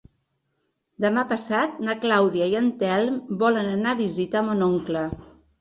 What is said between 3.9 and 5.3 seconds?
a visitar mon oncle.